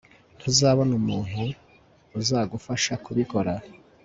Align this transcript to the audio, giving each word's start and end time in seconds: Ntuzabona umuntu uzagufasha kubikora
Ntuzabona 0.37 0.91
umuntu 1.01 1.43
uzagufasha 2.19 2.93
kubikora 3.05 3.53